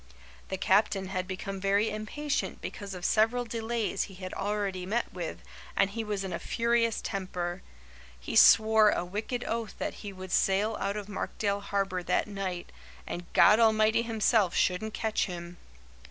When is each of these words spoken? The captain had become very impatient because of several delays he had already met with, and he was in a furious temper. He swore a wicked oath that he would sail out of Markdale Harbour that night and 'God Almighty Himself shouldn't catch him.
The 0.49 0.57
captain 0.57 1.09
had 1.09 1.27
become 1.27 1.61
very 1.61 1.91
impatient 1.91 2.59
because 2.59 2.95
of 2.95 3.05
several 3.05 3.45
delays 3.45 4.05
he 4.05 4.15
had 4.15 4.33
already 4.33 4.83
met 4.83 5.13
with, 5.13 5.43
and 5.77 5.91
he 5.91 6.03
was 6.03 6.23
in 6.23 6.33
a 6.33 6.39
furious 6.39 7.01
temper. 7.03 7.61
He 8.19 8.35
swore 8.35 8.89
a 8.89 9.05
wicked 9.05 9.43
oath 9.47 9.75
that 9.77 9.93
he 10.01 10.11
would 10.11 10.31
sail 10.31 10.75
out 10.79 10.97
of 10.97 11.07
Markdale 11.07 11.61
Harbour 11.61 12.01
that 12.01 12.25
night 12.25 12.71
and 13.05 13.31
'God 13.33 13.59
Almighty 13.59 14.01
Himself 14.01 14.55
shouldn't 14.55 14.95
catch 14.95 15.27
him. 15.27 15.57